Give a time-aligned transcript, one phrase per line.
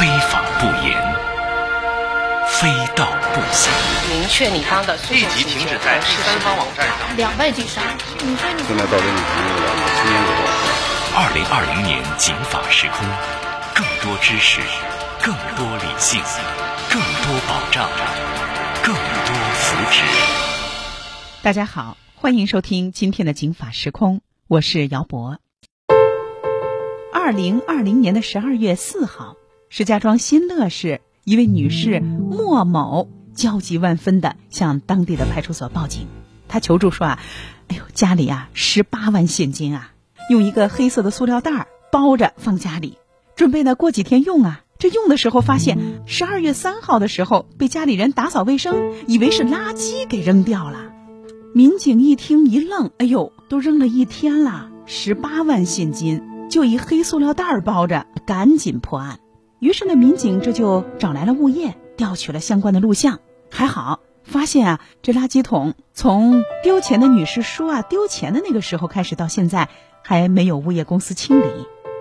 [0.00, 0.96] 非法不严，
[2.48, 3.70] 非道不行。
[4.08, 7.16] 明确你方的诉求即停止在第三方网站上。
[7.18, 7.84] 两败俱伤。
[8.20, 11.20] 你说你现在到底你朋友了，我今年多少？
[11.20, 13.06] 二零二零年警法时空，
[13.74, 14.62] 更多知识，
[15.22, 16.18] 更多理性，
[16.88, 17.86] 更多保障，
[18.82, 20.00] 更多福祉。
[21.42, 24.16] 大家好，欢迎收听今天的《警法时空》，
[24.48, 25.36] 我是姚博。
[27.12, 29.36] 二零二零年的十二月四号，
[29.72, 36.08] 石家庄新乐市一位女士莫某焦急万分的向当地的派出所报警，
[36.48, 37.20] 她求助说啊，
[37.68, 39.92] 哎呦，家里啊十八万现金啊，
[40.28, 42.98] 用一个黑色的塑料袋儿包着放家里，
[43.36, 44.62] 准备呢过几天用啊。
[44.76, 50.90] 这用的时候发现，十二月三号的时候被家里人打扫卫生，以为是垃圾给扔掉了。
[51.54, 59.20] 民警一听一愣，哎呦，都扔了一天了，十八万现金就一黑塑料袋儿包着，赶紧破案。
[59.60, 63.20] 于是呢，民警这就找来了物业，调取了相关的录像。
[63.50, 69.68] 还好，发现啊，这垃圾桶从丢钱的女士说啊丢钱的那个时候开始到现在，
[70.02, 71.44] 还没有物业公司清理。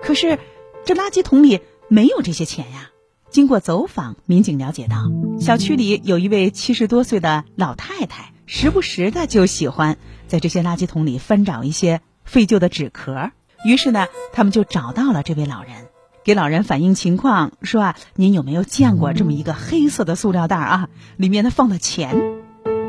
[0.01, 0.39] 可是，
[0.85, 2.91] 这垃圾桶里没有这些钱呀。
[3.29, 13.31] 经过走访，民警了解到，小区里有一位七十多岁的老太太，时不时的就喜欢在这些垃圾桶里翻找一些废旧的纸壳。
[13.65, 15.88] 于是呢，他们就找到了这位老人，
[16.23, 20.89] 给老人反映情况，说啊，您有没有见过这么一个黑色的塑料袋啊？
[21.17, 22.15] 里面呢放的钱。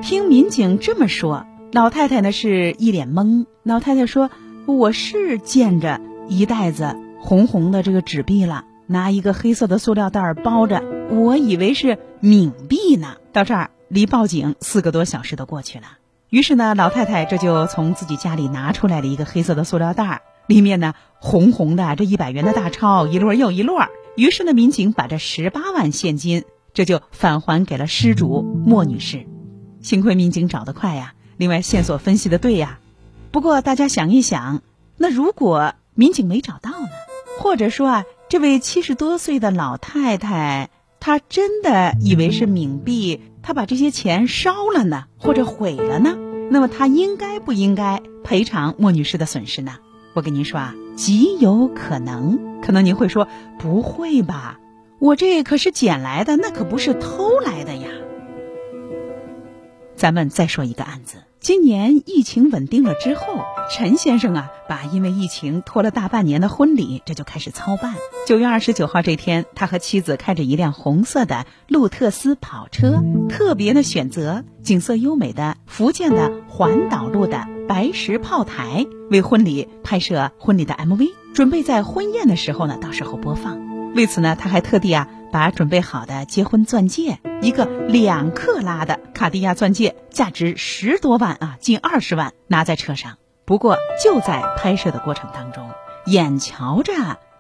[0.03, 3.47] 听民警这么说，老太太呢是一脸懵。
[3.63, 4.31] 老太太说
[4.67, 13.15] ：“我是见着一袋子红红的这个纸币了。”拿一个黑色的塑料袋包着，我以为是冥币呢。
[13.33, 15.85] 到这儿，离报警四个多小时都过去了。
[16.29, 23.89] 于是呢，老太太这就从自己家里拿出来了一个黑色的塑料袋儿，里面呢红红的，这一百元的大钞一摞又一摞。
[24.17, 26.43] 于是呢，民警把这十八万现金
[26.75, 29.29] 这就返还给了失主莫女士。
[29.81, 32.81] 幸亏民警找得快呀，另外线索分析的对呀。
[33.31, 34.63] 不过大家想一想，
[34.97, 36.89] 那如果民警没找到呢？
[37.39, 38.05] 或者说啊？
[38.29, 46.17] 这位七十多岁的老太太，她真的以为是冥币，她把这些钱烧了呢，或者毁了呢？
[46.51, 49.77] 那么她应该不应该赔偿莫女士的损失呢？
[50.13, 52.61] 我跟您说啊，极有可能。
[52.61, 53.27] 可能您会说，
[53.59, 54.59] 不会吧？
[54.99, 57.89] 我这可是捡来的，那可不是偷来的呀。
[59.97, 61.19] 咱们再说一个案子。
[61.41, 63.39] 今年疫情稳定了之后，
[63.71, 67.95] 陈先生啊，把因为疫情拖了大半年的婚礼，这就开始操办。
[68.27, 83.59] 九月二十九号这天，他和妻子开着一辆红色的路特斯跑车，特别的选择景色优美的福建的环岛路的白石炮台，为婚礼拍摄婚礼的 MV，准备在婚宴的时候呢，到时候播放。
[83.95, 85.09] 为此呢，他还特地啊。
[85.33, 93.19] 把准备好的结婚钻戒，一个两克拉的卡地亚钻戒，价值十多万啊，近二十万，拿在车上。
[93.45, 95.71] 不过就在拍摄的过程当中，
[96.07, 96.93] 眼瞧着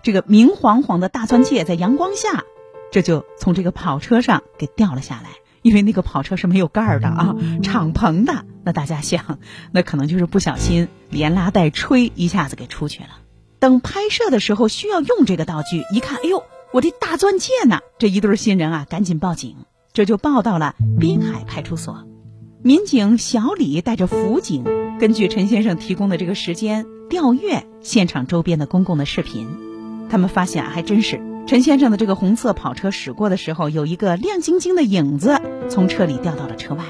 [0.02, 2.44] 这个明晃晃的大钻戒在阳光下，
[2.90, 5.30] 这就从这个跑车上给掉了下来。
[5.62, 8.46] 因为那个跑车是没有盖儿的啊，敞篷的。
[8.64, 9.38] 那大家想，
[9.72, 13.10] 那可能就是不小心连拉带吹，一下子给出去了。
[13.58, 16.42] 等拍摄的时候需要用这个道具，一看，哎呦！
[16.72, 17.81] 我这大钻戒呢？
[17.98, 19.56] 这一对新人啊，赶紧报警，
[19.92, 22.06] 这就报到了滨海派出所。
[22.62, 24.62] 民警小李带着辅警，
[25.00, 29.48] 根据陈先生提供的这个时间调阅现场周边的公共的视频，
[30.09, 36.84] 他们发现啊，还真是陈先生的这个红色跑车驶过的时候，有一个亮晶晶的影子从车里掉到了车外。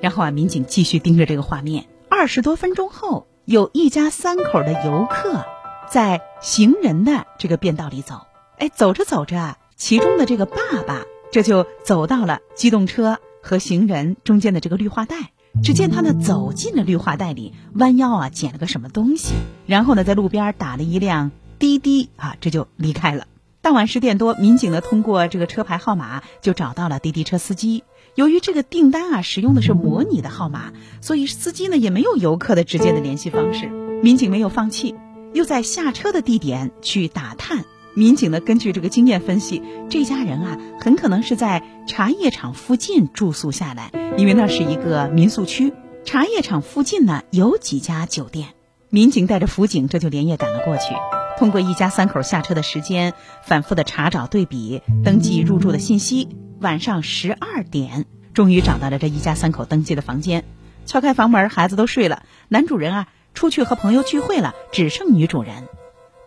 [0.00, 1.84] 然后啊，民警继续盯着这个画面。
[2.08, 5.44] 二十多分钟后，有一家三口的游客
[5.90, 8.22] 在行人的这个便道里走。
[8.58, 10.56] 哎，走着走着，其中的这个爸
[10.86, 15.32] 爸这就走到了机动车和行人中间的这个绿化带。
[15.62, 19.34] 只见他呢走进了绿化带里，弯腰啊捡了个什么东西，
[19.66, 23.26] 然后呢在路边打了一辆滴滴啊，这就离开了。
[23.62, 27.84] 当晚十点多，民警呢通过这个车牌号码就找到了滴滴车司机。
[28.14, 33.68] 由于这个订单啊使用的是模拟的号码，所以司机呢也没有游客的直接的联系方式。
[34.02, 34.94] 民警没有放弃，
[35.32, 37.64] 又在下车的地点去打探。
[37.96, 45.72] 民警呢，根据这个经验分析，这家人啊，很可能是在茶叶厂附近住宿下来，因为那是一个民宿区。
[46.04, 48.48] 茶叶厂附近呢有几家酒店，
[48.90, 50.94] 民警带着辅警这就连夜赶了过去。
[51.38, 56.28] 通过一家三口下车的时间，反复的查找对比登记入住的信息，
[56.60, 58.04] 晚上十二点，
[58.34, 60.44] 终于找到了这一家三口登记的房间。
[60.84, 65.66] 敲开房门，孩子都睡了，男主人啊出去和朋友聚会了，只剩女主人。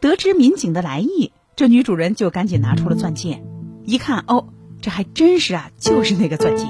[0.02, 1.32] 得知民警的来意。
[1.60, 3.44] 这女主人就赶紧拿出了钻戒，
[3.84, 4.48] 一看哦，
[4.82, 6.64] 这还真是啊，就是那个钻戒。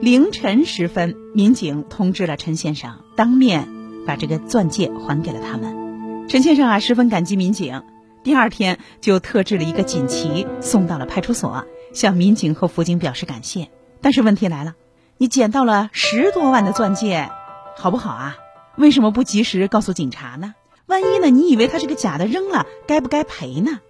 [0.00, 3.68] 凌晨时分，民警通知了陈先生，当面
[4.06, 6.26] 把这个钻戒还给了他们。
[6.30, 7.82] 陈先生啊，十分感激民警，
[8.24, 13.68] 第二天就特制了一个锦旗送到了派出所，向民警和辅警表示感谢。
[14.00, 14.76] 但是问题来了，
[15.18, 17.28] 你捡到了十多万的钻戒，
[17.76, 18.38] 好不好啊？
[18.78, 20.54] 为什么不及时告诉警察呢？
[20.86, 21.28] 万一呢？
[21.28, 23.80] 你以为它是个假的，扔了该不该赔呢？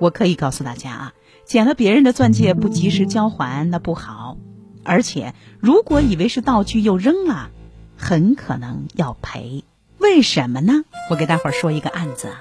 [0.00, 1.12] 我可以告诉大家啊，
[1.44, 4.36] 捡了别人的钻戒不及时交还，那不好。
[4.84, 7.50] 而且如果以为是道具又扔了，
[7.96, 9.64] 很可能要赔。
[9.98, 10.84] 为什么呢？
[11.10, 12.40] 我给大伙儿说一个案子啊。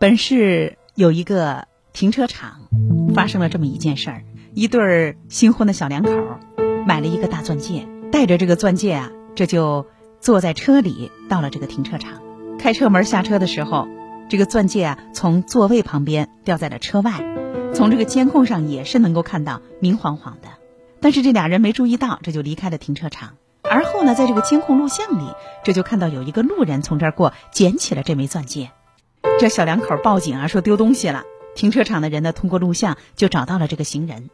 [0.00, 2.62] 本市有一个停车场，
[3.14, 4.24] 发生了这么一件事儿：
[4.54, 6.10] 一对新婚的小两口
[6.86, 9.86] 买了一个大钻戒，带着这个钻戒啊，这就
[10.20, 12.22] 坐在车里到了这个停车场。
[12.58, 13.86] 开车门下车的时候，
[14.28, 17.24] 这个钻戒啊从座位旁边掉在了车外，
[17.74, 20.48] 从这个监控上也是能够看到明晃晃的。
[21.00, 23.34] 但是这俩人没注意到，这就离开了停车场。
[23.62, 25.28] 而后呢，在这个监控录像里，
[25.64, 28.70] 这就看到有一个路人从这儿过，捡起了这枚钻戒。
[29.38, 31.24] 这小两口报警啊，说丢东西了。
[31.54, 34.30] 停车场的人呢，通过录像就找到了这个行人。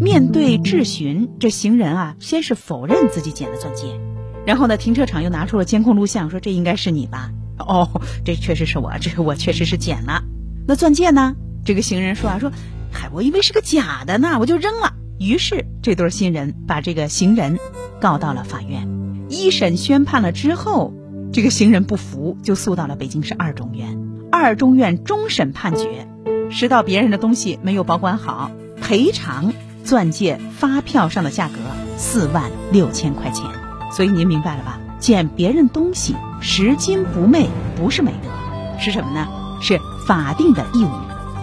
[0.00, 3.98] 面对质询，这行人啊，先是否认自己捡了钻戒，
[4.46, 7.30] 然后呢，停车场又拿出了监控录像，说这应该是你吧？
[7.58, 10.22] 哦，这确实是我，这我确实是捡了。
[10.66, 11.34] 那钻戒呢？
[11.64, 12.50] 这个行人说啊，说，
[12.92, 14.94] 嗨，我以为是个假的呢，我就扔了。
[15.18, 17.58] 于是这对新人把这个行人
[18.00, 18.88] 告到了法院。
[19.28, 20.94] 一审宣判了之后，
[21.32, 23.98] 这个行人不服，就诉到了北京市二中院。
[24.30, 26.06] 二中院终审判决，
[26.50, 28.50] 拾到别人的东西没有保管好，
[28.80, 29.52] 赔偿
[29.84, 31.54] 钻戒发票上的价格
[31.96, 33.44] 四万六千块钱。
[33.90, 34.78] 所以您明白了吧？
[34.98, 39.28] 捡别人东西拾金不昧不是美德，是什么呢？
[39.60, 40.90] 是法定的义务。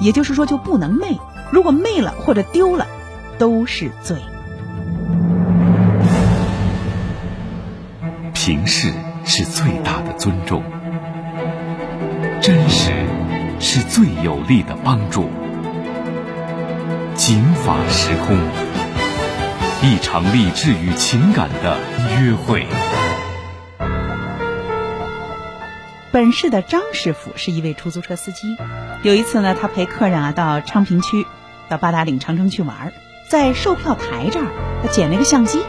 [0.02, 1.18] 也就是说，就不能昧。
[1.52, 2.88] 如果昧了或者丢了。
[3.38, 4.16] 都是罪。
[8.34, 8.94] 平视
[9.26, 10.64] 是最大的尊重，
[12.42, 12.94] 真实
[13.60, 15.28] 是最有力的帮助。
[17.16, 18.38] 警法时空，
[19.82, 21.78] 一场理智与情感的
[22.22, 22.66] 约会。
[26.16, 28.56] 本市的张师傅是一位出租车司机，
[29.04, 31.28] 有一次呢，他陪客人啊到昌平区，
[31.68, 32.94] 到八达岭长城去玩。
[33.28, 34.48] 在售票台这儿，
[34.82, 35.60] 他捡了一个相机，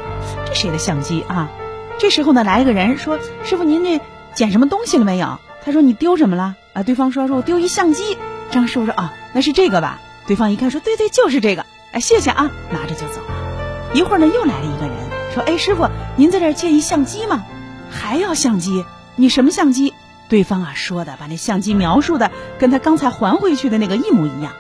[0.46, 1.50] 这谁的相机啊？
[1.98, 4.00] 这时候呢，来了个人说：“师傅，您这
[4.37, 8.16] 捡什么东西了没有？”他说：“你丢什么了？”啊，对方说：“说我丢一相机。”
[8.52, 9.98] 张师傅说：“啊，那是这个吧？”
[10.28, 13.90] 对方一看说：“对对，就是这个。”哎，谢谢啊，拿着就走了。
[13.94, 14.94] 一会儿呢，又来了一个人
[15.34, 17.44] 说：“哎，师傅，您在这儿借一相机吗？
[17.90, 18.84] 还要相机？
[19.16, 19.93] 你什么相机？”
[20.28, 24.52] 对方啊说的，把那相机描述的跟他刚才还回去的那个一模一样。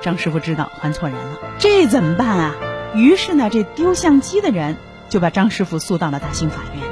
[0.00, 2.54] 张师傅知道还错人了，这怎么办啊？
[2.94, 4.76] 于是呢，这丢相机的人
[5.08, 6.84] 就把张师傅诉到了大兴法院。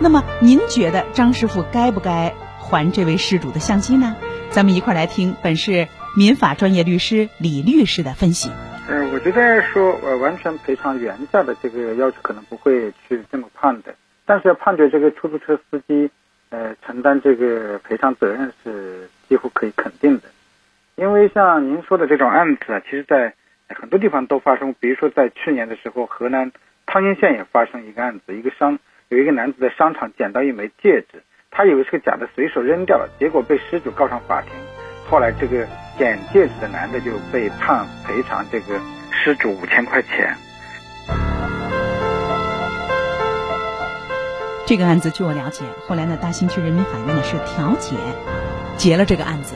[0.00, 4.16] 那么，您觉得张师傅该不该还这位失主的相机呢？
[4.50, 8.50] 咱们一块来听本市民法专业律师李律师的分析。
[8.88, 16.10] 嗯，我觉得说呃完全赔偿原价的这个要求可能不会去这么判的，但是要判决这个出租车司机
[16.50, 20.28] 呃承担这个赔偿责任是几乎可以肯定的。
[20.96, 23.34] 因为像您说的这种案子啊，其实在
[23.68, 24.74] 很多地方都发生。
[24.80, 26.50] 比如说在去年的时候，河南
[26.86, 28.78] 汤阴县也发生一个案子，一个商
[29.08, 34.50] 有一个男子在商场捡到一枚戒指，他以为是个假的，随手扔掉了，结果被失主告上法庭。
[35.08, 38.80] 后来这个捡戒指的男的就被判赔偿这个
[39.12, 40.34] 失主五千块钱。
[44.68, 47.96] 这个案子据我了解，后来呢大兴区人民法院呢是调解
[48.76, 49.54] 结了这个案子。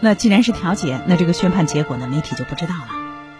[0.00, 2.88] 那既然是调解，那这个宣判结果呢，媒体就不知道了。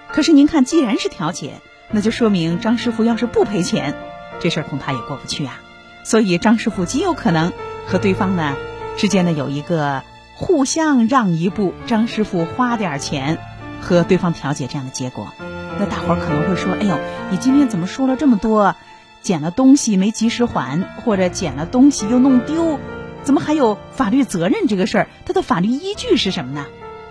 [0.07, 1.55] 可是您看，既然是调解，
[1.91, 3.97] 那就说明张师傅要是不赔钱，
[4.39, 5.59] 这事儿恐怕也过不去啊。
[6.05, 7.53] 所以张师傅极有可能
[7.89, 8.55] 和对方呢
[8.97, 10.05] 之间呢有一个
[10.37, 13.39] 互相让一步，张师傅花点钱
[13.81, 15.33] 和对方调解这样的结果。
[15.77, 16.97] 那大伙儿可能会说：“哎呦，
[17.33, 18.77] 你今天怎么说了这么多？
[19.23, 22.79] 捡了东西没及时还，或者捡了东西又弄丢？”
[23.23, 25.07] 怎么还有法律责任这个事儿？
[25.27, 26.67] 它的法律依据是什么呢？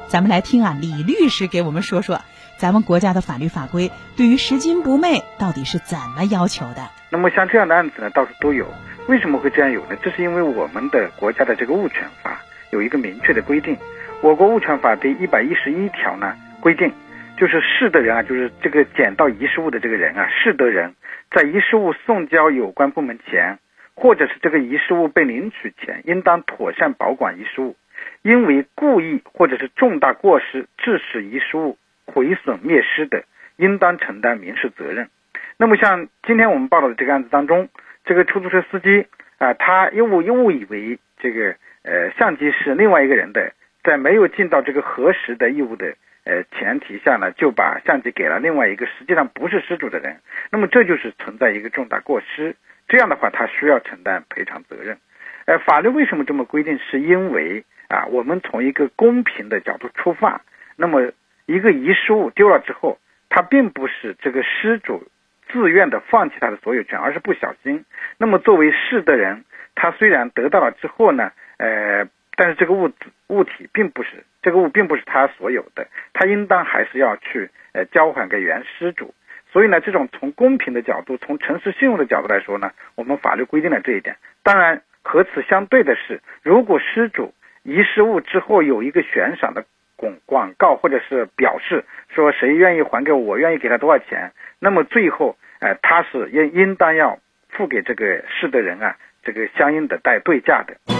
[0.08, 2.22] 咱们来听啊，李律师给我们说说，
[2.58, 6.90] 咱们国家的法律法规对于拾金不昧到底是怎么要求的？
[7.12, 8.66] 那么像这样的案子呢，到处都有。
[9.08, 9.96] 为什么会这样有呢？
[10.02, 13.78] 这是因为我们的国家的这个物权法有一个明确的规定。
[14.22, 16.92] 我国物权法第一百一十一条呢规定，
[17.40, 20.94] 就是拾的人啊，就是这个捡到遗失物的这个人啊，拾得人
[21.32, 23.58] 在遗失物送交有关部门前。
[24.02, 27.76] 或者是这个遗失物被领取前，应当妥善保管遗失物。
[28.22, 33.26] 因为故意或者是重大过失致使遗失物毁损灭失的，
[33.58, 35.10] 应当承担民事责任。
[35.58, 37.68] 那么像今天我们报道的这个案子当中，
[38.06, 39.06] 这个出租车司机
[39.38, 43.52] 啊，他又误又误以为这个呃相机是另外一个人的，
[43.84, 45.96] 在没有尽到这个核实的义务的
[46.30, 50.18] 呃前提下呢，就把相机给了另外一个实际上不是失主的人。
[50.52, 52.56] 那么这就是存在一个重大过失，
[52.88, 54.98] 这样的话他需要承担赔偿责任。
[55.46, 56.78] 呃，法律为什么这么规定？
[56.78, 60.42] 是因为啊，我们从一个公平的角度出发。
[60.76, 61.12] 那么，
[61.48, 65.08] 一个遗失物丢了之后，他并不是这个失主
[65.48, 67.84] 自愿的放弃他的所有权，而是不小心。
[68.20, 69.44] 那么，作为失的人，
[69.74, 72.06] 他虽然得到了之后呢，呃，
[72.40, 72.90] 但是这个物
[73.28, 79.14] 物体并不是这个物并不是他所有的，他应当还是要去呃交还给原失主。
[79.52, 84.16] 所以呢，这种从公平的角度，从诚实信用的角度来说呢，我们法律规定了这一点。
[84.42, 84.82] 当然。
[85.02, 89.66] 和此相对的是，如果失主遗失物之后有一个悬赏的
[89.96, 97.18] 广广告或者是表示说谁愿意还给我，我愿意给他多少钱，那么最后，呃，他是应应当要
[97.48, 100.99] 付给这个失的人啊，这个相应的带对价的。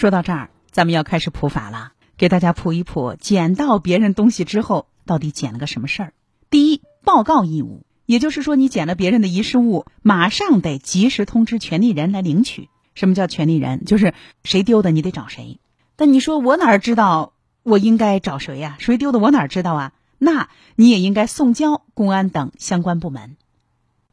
[0.00, 6.14] 说到这儿，咱们要开始普法了，给大家普一普捡到别人东西之后到底捡了个什么事儿。
[6.48, 7.84] 第一，报告义务。
[8.06, 12.70] 也就是说，你捡了别人的遗失物，马上得及时通知权利人来领取。
[12.94, 13.84] 什么叫权利人？
[13.84, 15.60] 就是谁丢的，你得找谁。
[15.96, 18.76] 但你说我哪知道我应该找谁呀？
[18.78, 19.92] 谁丢的我哪知道啊？
[20.16, 23.36] 那你也应该送交公安等相关部门。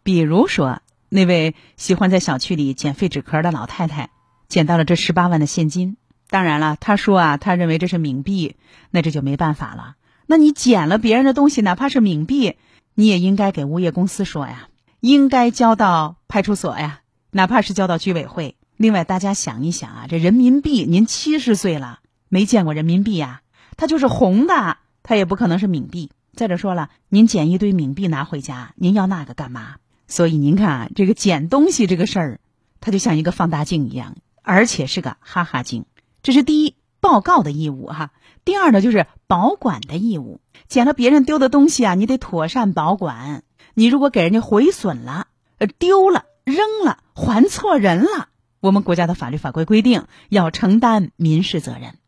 [0.04, 4.10] 比如说，那位喜欢在小区里捡废纸壳的老太太，
[4.48, 5.98] 捡到了这十八万的现金。
[6.30, 8.56] 当然了，他说啊，他认为这是冥币，
[8.92, 9.96] 那这就没办法了。
[10.26, 12.58] 那你捡了别人的东西，哪怕是冥币。
[12.96, 17.02] 你也应该给物业公司说呀，应该交到派出所呀，
[17.32, 18.56] 哪怕是交到居委会。
[18.76, 23.42] 另外，大家想一想啊，这人民币，您七十岁了没见过人民币呀？
[23.78, 26.12] 它就是红的，它也不可能是冥币。
[26.34, 29.76] 再者说了，您捡一堆冥币拿回家，您要那个干嘛？
[30.08, 32.40] 所以您看啊，这个捡东西这个事儿，
[32.82, 34.16] 它就像一个放大镜一样，
[34.48, 35.86] 而且是个哈哈精。
[36.24, 36.76] 这是第一。
[37.00, 38.12] 报告的义务哈，
[38.44, 40.42] 第二呢就是保管的义务。
[40.68, 43.44] 捡了别人丢的东西啊，你得妥善保管。
[43.76, 45.28] 你如果给人家毁损了、
[45.60, 52.00] 呃丢了、扔了、还错人了，我们国家的法律法规规定要承担民事责任。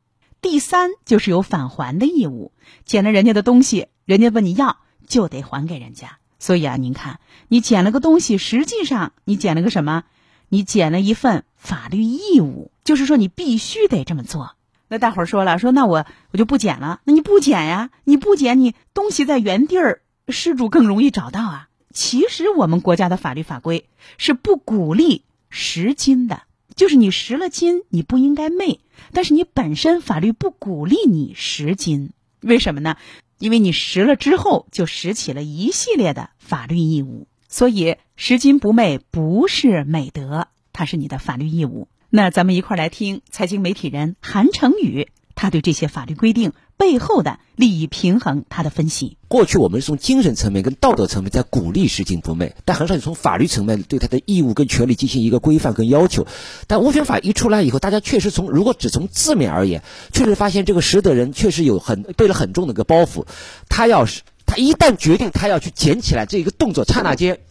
[0.41, 2.51] 第三就是有返还的义务，
[2.84, 4.77] 捡了人家的东西，人家问你要，
[5.08, 6.17] 就得还给人家。
[6.39, 10.03] 所以啊，您看，你捡了个东西，实际上你捡了个什么？
[10.50, 14.55] 你捡了一份法律义务，就是说你必须得这么做。
[14.87, 17.01] 那大伙儿说了，说那我我就不捡了。
[17.03, 17.91] 那你不捡呀？
[18.05, 21.67] 你不捡，你东西在原地儿，失主更容易找到啊。
[21.93, 23.87] 其实我们国家的法律法规
[24.17, 26.43] 是不鼓励拾金的，
[26.75, 28.79] 就是你拾了金，你不应该昧。
[29.11, 32.11] 但是你本身法律不鼓励你拾金，
[32.41, 32.95] 为什么呢？
[33.37, 37.27] 因为你拾了之后，就拾起了一系列的法律义务。
[37.47, 40.47] 所以拾金不昧不是美德，
[40.79, 41.89] 它是你的法律义务。
[42.09, 49.17] 那咱们一块儿来听财经媒体人韩成宇，他对这些法律规定背后的利益平衡他的分析。
[49.27, 56.25] 过去我们是从精神层面跟道德层面在鼓励拾金不昧，但很少有从法律层面对他的义务跟权利进行一个规范跟要求。
[56.65, 59.83] 但物权法一出来以后，大家确实从如果只从字面而言，
[60.13, 63.25] 确实发现这个拾得人确实有很背了很重的一个包袱。
[63.67, 67.41] 他要是他一旦决定他要去捡起来这一个动作，刹那间。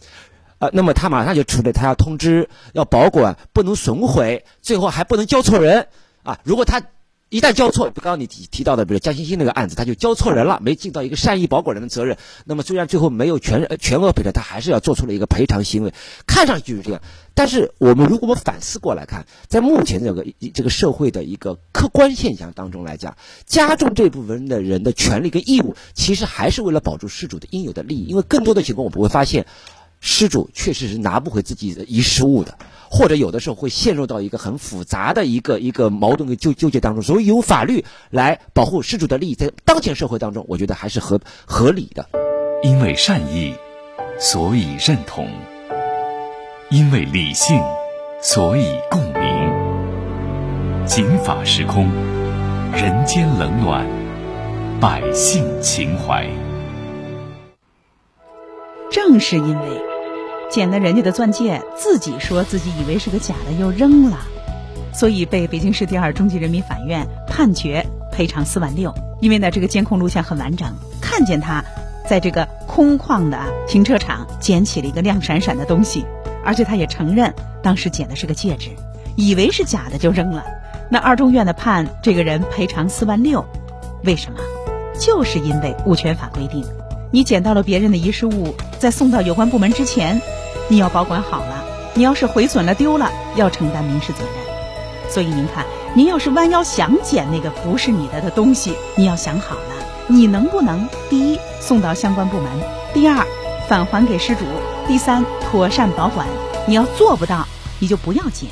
[0.59, 5.87] 啊，那么他马上就出来，他要通知，要保管，不能损毁，最后还不能交错人
[6.21, 6.37] 啊！
[6.43, 6.81] 如果他
[7.29, 15.93] 一旦交错，刚刚你提提到的，比如江欣欣那个案子，他就交错人了，没尽到一个善意保管人的责任，那么虽然最后没有全全额赔偿，他还是要做出了一个赔偿行为，
[16.27, 16.99] 看上去就是这样。
[17.33, 29.45] 但是我们如果我们反思过来看，在目前这个这个社会的一个客观现象当中来讲，加重这部分的人的权利跟义务，其实还是为了保住事主的应有的利益，因为更多的情况我们会发现。
[30.01, 32.57] 失主确实是拿不回自己的遗失物的，
[32.89, 37.03] 或者有的时候会陷入到一个很复杂的一个一个矛盾跟纠纠结当中。
[37.03, 42.07] 所以，有法律来保护失主的利益，在当前社会当中，我觉得还是合合理的。
[42.63, 43.55] 因为善意，
[44.19, 45.25] 所以认同；
[46.69, 47.61] 因为理性，
[48.21, 49.19] 所以共鸣。
[50.85, 51.89] 警法时空，
[52.73, 53.85] 人间冷暖，
[54.79, 56.27] 百姓情怀。
[58.89, 59.88] 正是因为。
[60.49, 64.17] 捡了人家的钻戒，自己说自己以为是个假的，又扔了，
[64.91, 68.93] 所以被北京市第二中级人民法院判决赔偿四万六。
[69.21, 71.63] 因为呢，这个监控录像很完整，看见他
[72.07, 73.37] 在这个空旷的
[73.67, 76.05] 停车场捡起了一个亮闪闪的东西，
[76.43, 78.69] 而且他也承认当时捡的是个戒指，
[79.15, 80.43] 以为是假的就扔了。
[80.89, 83.45] 那二中院的判这个人赔偿四万六，
[84.03, 84.39] 为什么？
[84.99, 86.65] 就是因为物权法规定，
[87.11, 90.21] 你捡到了别人的遗失物，在送到有关部门之前，
[90.69, 91.65] 你要保管好了。
[91.95, 95.11] 你要是毁损了丢了，要承担民事责任。
[95.11, 99.61] 所以您看，您要是弯腰想捡那个不是你的的东西，你要想好了，
[100.07, 102.47] 你能不能第一送到相关部门，
[102.93, 103.25] 第二
[103.67, 104.45] 返还给失主，
[104.87, 106.27] 第三妥善保管。
[106.67, 107.47] 你要做不到，
[107.79, 108.51] 你就不要捡。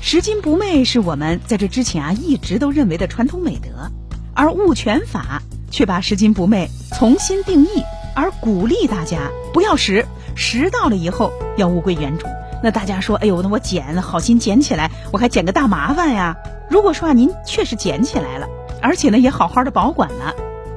[0.00, 3.92] 拾金不昧是我们在这之前啊一直都认为的传统美德，
[4.34, 5.40] 而物权法
[5.74, 7.82] 却把拾金不昧重新定义，
[8.14, 12.28] 而鼓励大家不要拾，拾到了以后要物归原主。
[12.62, 16.36] 那大家说，哎呦，那我捡，好心捡起来，我还捡个大麻烦呀。
[16.70, 18.46] 如果说啊，您确实捡起来了，
[18.80, 20.32] 而且呢也好好的保管了，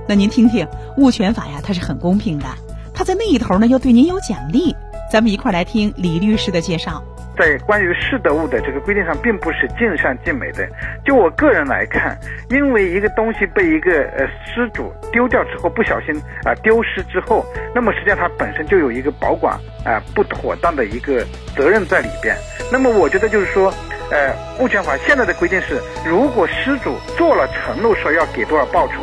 [0.07, 2.47] 那您听听物权法呀，它是很公平的，
[2.91, 4.75] 它在那一头呢又对您有奖励。
[5.11, 7.03] 咱们一块儿来听李律师的介绍。
[7.37, 10.67] 在关于失得物的这个规定上，并不是尽善尽美的。
[11.05, 12.17] 就我个人来看，
[12.49, 19.53] 因为一个东西被一个呃失主丢掉之后，不小心啊丢失之后，那么实际上它本身就有一个保管
[19.85, 21.23] 啊不妥当的一个
[21.55, 22.35] 责任在里边。
[22.71, 23.71] 那么我觉得就是说，
[24.11, 28.95] 呃，物权法现在的规定是，如果失主做了承诺说要给多少报酬，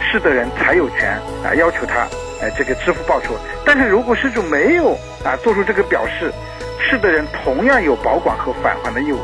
[0.00, 1.10] 失得人才有权
[1.44, 2.06] 啊要求他
[2.42, 3.34] 呃这个支付报酬。
[3.64, 4.90] 但是如果失主没有
[5.24, 6.30] 啊做出这个表示。
[6.84, 9.18] 失的人同样有保管和返还的义务，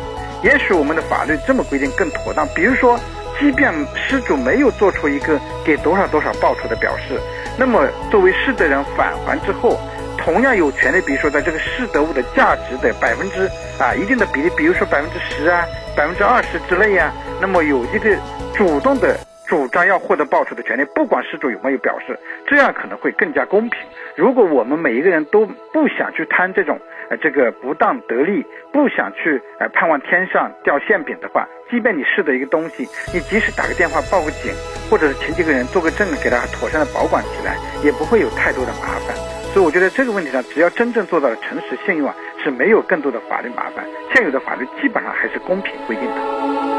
[0.45, 2.47] 也许我们的法律这么规定更妥当。
[2.55, 2.99] 比如说，
[3.39, 7.21] 即便失主没有做出一个给多少多少报酬的表示，
[7.59, 9.77] 那么作为失的人返还之后，
[10.17, 13.51] 同样有权利，比如说在这个失得物的价值的百分之
[13.83, 18.17] 啊一定的比例，比如说百分之十啊、百分之二十之类呀，那么有一个
[18.55, 19.28] 主动的。
[19.49, 23.81] 主张要获得报酬的权利，不管失主有没有表示，这样可能会更加公平。
[24.15, 26.79] 如果我们每一个人都不想去贪这种
[27.09, 34.53] 呃这个不当得利，不想去呃盼望天上掉馅饼的话，即便你试的一个东西，你即使打个电话报个警，
[34.91, 39.17] 或者是请几个人做个证，给他妥善的保管起来，也不会有太多的麻烦。
[39.55, 43.83] 所以我觉得这个问题上，只要真正做到了诚实信用啊，是没有更多的法律麻烦。
[44.13, 46.78] 现有的法律基本上还是公平规定的。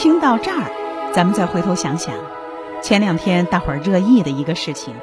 [0.00, 2.14] 听到这儿，咱们再回头想想，
[2.82, 4.94] 前两天大伙儿热议的一个事情，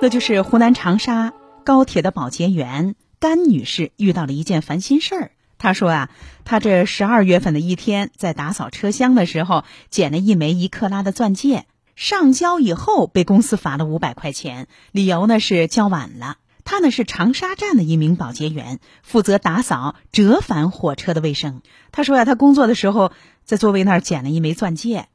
[0.00, 5.30] 那就是湖南长沙高铁的保洁员甘女士遇到了一件烦心事儿。
[5.58, 6.10] 她说啊，
[6.46, 16.36] 她这十二月份的一天在打扫车厢的时候，捡了一枚一克拉的钻戒，上交以后被公司罚了五百块钱，理由呢是交晚了。
[16.64, 21.62] 她呢是长沙站的一名保洁员，负责打扫折返火车的卫生。
[21.92, 23.12] 她说呀，她工作的时候
[23.44, 25.08] 在座位那儿捡了一枚钻戒。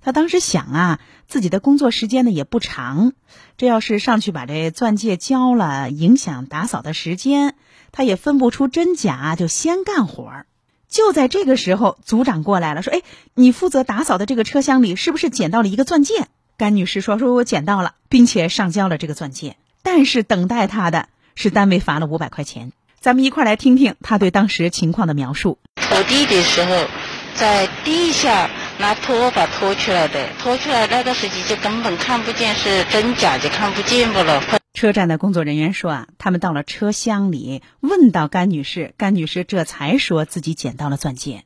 [0.00, 3.12] 她当时想啊，自己的工作时间呢也不长，
[3.56, 7.54] 这要是上去把这钻戒交了，影响打扫的时间，
[7.92, 10.46] 她也分不出真假，就先干活儿。
[10.88, 13.00] 就在这个时候，组长过来了，说：“哎，
[13.34, 16.26] 你负责打扫的这个车厢里是不是捡到了一个钻戒？”
[16.58, 22.72] 甘女士说：“说我捡到了，并且上交了这个钻戒。”但是等待他的是单位罚了五百块钱。
[23.00, 25.58] 咱们一块来听听他对当时情况的描述。
[25.74, 26.86] 拖地的时候，
[27.34, 34.40] 在地下拿拖把拖出来的，拖出来那个时机就根本看不见是真假，就看不见不了。
[34.72, 41.44] 车站的工作人员说啊，他们到了车厢里，问到甘女士，甘女士这才说自己捡到了钻戒。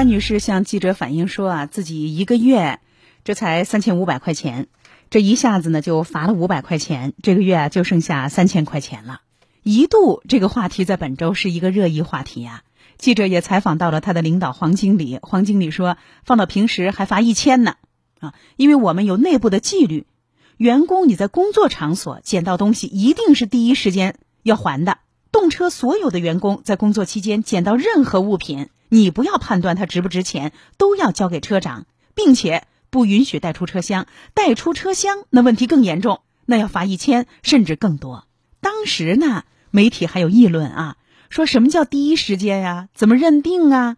[0.00, 2.80] 甘女士向记者反映说啊，自己一个月
[3.22, 4.68] 这才三千五百块钱，
[5.10, 9.20] 这一下子呢就罚了五百块钱，这个月啊就剩下三千块钱了。
[9.62, 12.62] 一度这个话题在本周是一个热议话题啊。
[12.96, 17.74] 记者也采访到了他的领导黄经理，黄经理说，放到平时还罚一千呢
[18.20, 20.06] 啊，因为我们有内部的纪律，
[20.56, 24.96] 员工你在工作场所捡到东西一定是第一时间要还的。
[25.32, 28.68] 动车所有的员工在工作期间捡到任何物品。
[28.88, 34.06] 你不要判断它值不值钱，都要交给车长，并且不允许带出车厢。
[34.34, 38.26] 带出车厢，那问题更严重，那要罚一千甚至更多。
[38.60, 40.96] 当时呢，媒体还有议论啊，
[41.28, 42.88] 说什么叫第一时间呀？
[42.92, 43.96] 怎么认定啊？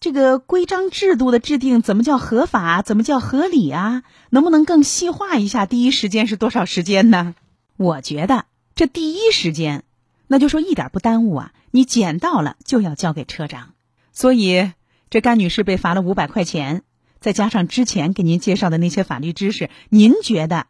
[0.00, 2.82] 这个规章制度的制定怎么叫合法？
[2.82, 4.02] 怎么叫合理啊？
[4.30, 5.64] 能不能更细化一下？
[5.64, 7.36] 第一时间是多少时间呢？
[7.76, 9.84] 我觉得这第一时间，
[10.32, 11.52] 那就说一点不耽误啊！
[11.72, 13.74] 你捡到了就要交给车长。
[14.14, 14.72] 所以，
[15.10, 16.84] 这甘女士被罚了五百块钱，
[17.20, 20.68] 再加上之前给您介绍的那些法律知识，您觉得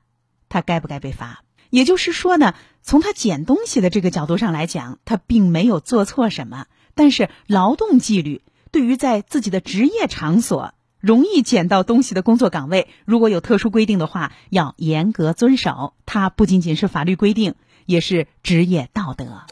[0.48, 1.44] 她该不该被罚？
[1.70, 6.66] 也就是说呢，从她捡东西的这个角度上来讲，她并没有做错什么。
[6.96, 15.94] 但是劳动纪律对于在自己的职业场所容易捡到东西的工作岗位，如果有特殊规定的话，要严格遵守。
[16.04, 17.54] 它不仅仅是法律规定，
[17.86, 19.42] 也是职业道德。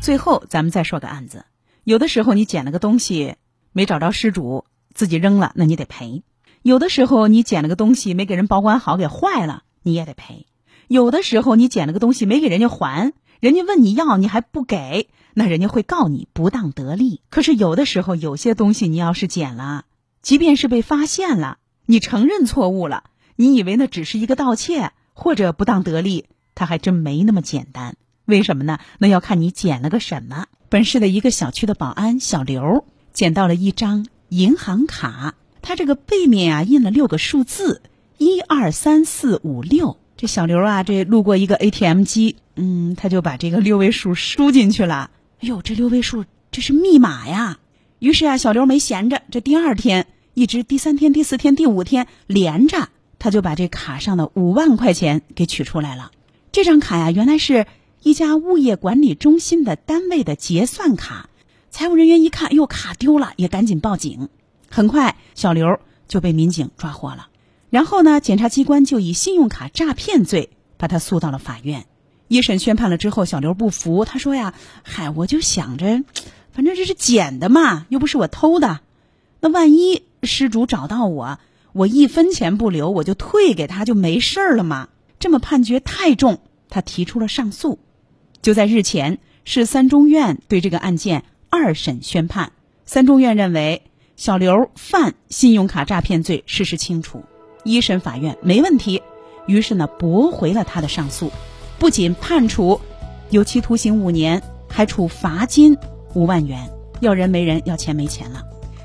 [0.00, 1.44] 最后，咱们再说个案子。
[1.84, 3.36] 有的时候你捡了个东西
[3.72, 6.22] 没找着失主，自己扔了，那你得赔；
[6.62, 10.46] 有的时候你捡了个东西没给人保管好，给坏了，你也得赔；
[10.86, 15.08] 有的时候你捡了个东西没给人家还，人家问你要你还不给。
[15.34, 17.20] 那人家会告你不当得利。
[17.30, 19.84] 可是有的时候，有些东西你要是捡了，
[20.20, 23.04] 即便是被发现了，你承认错误了，
[23.36, 27.96] 你以为那只是一个盗窃或者不当得利，他还真没那么简单。
[28.24, 28.78] 为什么呢？
[28.98, 30.46] 那要看你捡了个什么。
[30.68, 37.82] 本市的一个小区的保安小刘捡到了一张银行卡，他这个背面啊印了六个数字，
[38.16, 39.96] 一二三四五六。
[40.16, 45.10] 这小刘啊，这路过一个 ATM 机，嗯，他就把这个六位数输进去了。
[45.40, 47.58] 哎呦，这六位数这是密码呀！
[47.98, 56.10] 于是啊，小刘没闲着，这第二天，一直第三天、第四天、第五天连着，他就把这卡上的五万块钱给取出来了。
[56.52, 57.66] 这张卡呀，原来是
[58.02, 61.28] 一家物业管理中心的单位的结算卡。
[61.70, 64.28] 财务人员一看，哟，卡丢了，也赶紧报警。
[64.70, 67.28] 很快，小刘就被民警抓获了。
[67.70, 71.86] 然后呢，检察机关就以信用卡诈骗罪把他诉到了法院。
[72.28, 76.04] 一审宣判了之后，小刘不服，他说呀：“嗨，我就想着，
[76.52, 78.80] 反正这是捡的嘛，又不是我偷的。
[79.40, 81.38] 那万一失主找到我，
[81.78, 84.88] 我一分钱不留，我就退给他，就没事儿了嘛。
[85.20, 87.78] 这么判决太重，他提出了上诉。
[88.42, 92.50] 就在日前，市三中院对这个案件二审宣判，
[92.84, 93.82] 三中院认为
[94.16, 97.22] 小刘犯信用卡诈骗罪，事实清楚，
[97.62, 99.00] 一审法院没问题，
[99.46, 101.30] 于是呢驳回了他的上诉。”
[101.78, 102.80] 不仅判处
[103.30, 105.78] 有期徒刑五年，还处罚金
[106.14, 106.68] 五万元。
[106.98, 108.42] 要人没人，要钱没钱了。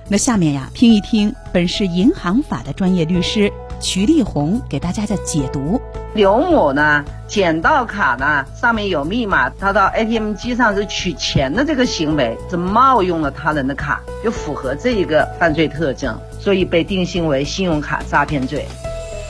[0.09, 5.79] 那下面呀，听一听本市银行法的专业律师徐丽红给大家的解读。
[6.13, 18.65] 刘某呢，捡到卡呢，上面有密码，他到 ATM 机上是取钱的这个行为，是冒用了他人的卡，就符合这一个犯罪特征，所以被定性为信用卡诈骗罪。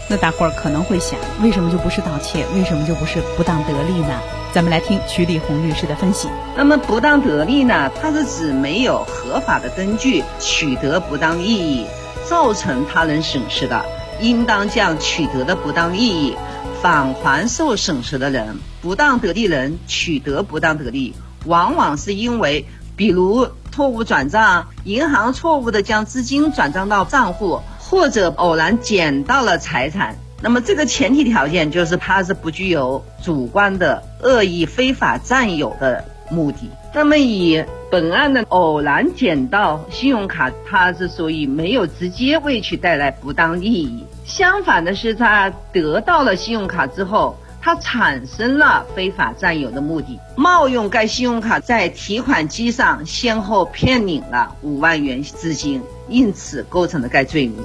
[0.10, 2.46] 那大伙儿可能会想，为什么就不是盗窃？
[2.56, 4.20] 为什么就不是不当得利呢？
[4.54, 6.30] 咱们来听曲丽红律师的分析。
[6.56, 7.90] 那么不当得利呢？
[8.00, 11.88] 它是指没有合法的根据取得不当利益，
[12.30, 13.84] 造成他人损失的，
[14.22, 16.36] 应当将取得的不当利益
[16.84, 18.60] 返还受损失的人。
[18.80, 27.62] 不当得利人取得不当得利，往往是因为，比如错误转账、银行错误的将资金转账到账户。
[27.86, 36.70] 或者偶然捡到了财产，那么这个前提条件就是他是不具有主观的恶意非法占有的目的。
[36.94, 44.04] 那么以本案的偶然捡到信用卡，它是属于没有直接为其带来不当利益。
[44.26, 57.56] 相反的是，他得到了信用卡之后，他产生了非法占有的目的，冒用该信用卡在提款机上先后骗领了五万元资金，因此构成了该罪名。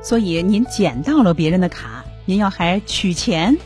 [0.00, 3.56] 所以您捡到了别人的卡，您要还取钱，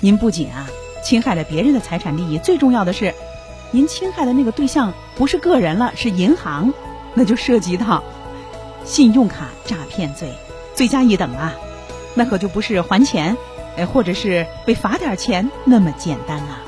[0.00, 0.66] 您不仅啊
[1.04, 3.14] 侵害了别人的财产利益，最重要的是，
[3.70, 6.74] 您侵害的那个对象不是个人了，是银行，
[7.14, 8.02] 那就涉及到
[8.84, 10.32] 信用卡诈骗罪，
[10.74, 11.54] 罪加一等啊，
[12.14, 13.36] 那可就不是还钱，
[13.76, 16.62] 哎，或者是被罚点钱那么简单啊。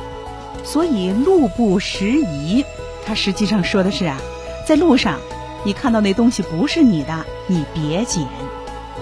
[0.62, 2.64] 所以路不拾遗，
[3.04, 4.16] 它实际上说的是啊，
[4.64, 5.18] 在路上
[5.64, 8.28] 你看到那东西不是你的，你别捡。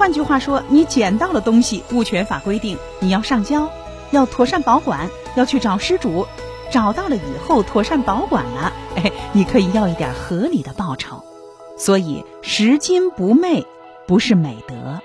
[0.01, 3.71] 换句话说，你捡到了东西，物权法规定你要上交，
[4.11, 6.27] 要妥善保管，要去找失主，
[6.73, 11.23] 找到了以后妥善保管了， 哎，你可以要一点合理的报酬。
[11.77, 13.67] 所以拾金不昧
[14.07, 15.03] 不是美德，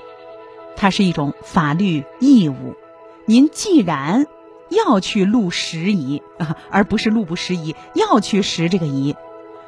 [0.78, 2.78] 它是一种法律义务。
[3.26, 4.28] 您既然
[4.70, 9.18] 要去录拾遗啊， 而不是路不拾遗，要去拾这个遗，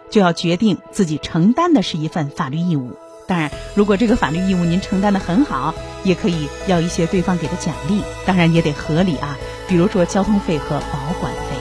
[0.09, 2.93] 就要决定自己承担的是一份法律义务。
[3.27, 9.37] 当然，如果这个法律义务您承担的很好，也可以要一些对方给的奖励，当然也得合理啊，
[9.67, 11.57] 比如说交通费和保管费。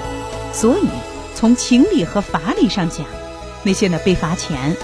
[0.53, 0.87] 所以，
[1.35, 3.05] 从情理和法理上讲，
[3.65, 4.77] 那些呢被罚钱、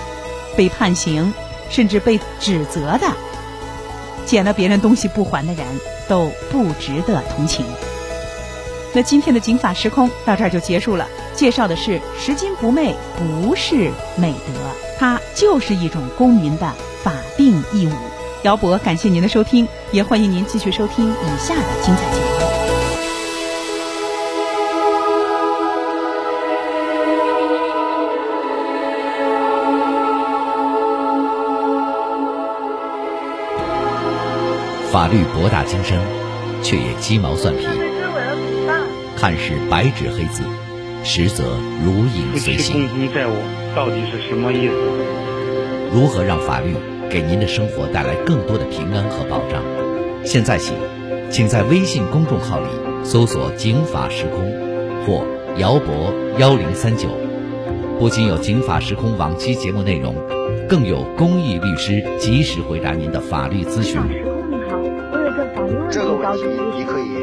[0.56, 1.32] 被判刑，
[1.70, 3.06] 甚至被指责的，
[4.26, 5.64] 捡了别人东西不还的人，
[6.08, 7.64] 都不值得同情。
[8.92, 14.82] 那今天的警法时空到这儿就结束了，介绍的是拾金不昧不是美德。
[14.98, 17.92] 它就是一种公民的法定义务。
[18.44, 22.32] 姚博感谢您的收听也欢迎您继续收听以下的精彩节目。
[34.92, 35.98] 法律博大精深
[36.62, 37.66] 却也鸡毛蒜皮。
[39.22, 40.61] 看似白纸黑字。
[41.04, 41.44] 实则
[41.84, 42.88] 如影随形。
[43.74, 44.74] 到底是什么意思？
[45.94, 46.74] 如何让法律
[47.10, 49.62] 给您的生活带来更多的平安和保障？
[50.24, 50.72] 现在起，
[51.30, 52.66] 请在微信公众号里
[53.02, 54.52] 搜索“警法时空”
[55.06, 55.24] 或
[55.58, 57.08] “姚博幺零三九”，
[57.98, 60.14] 不仅有“警法时空”往期节目内容，
[60.68, 63.94] 更有公益律师及时回答您的法律咨询。
[63.94, 64.78] 时空你好，
[65.12, 66.56] 我有个法律问题，高级律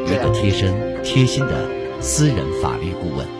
[0.06, 0.14] 师。
[0.14, 1.80] 一个贴身、贴心的。
[2.02, 3.39] 私人法律顾问。